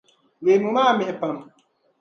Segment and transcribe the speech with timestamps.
[0.43, 1.35] Leemu maa mihi pam.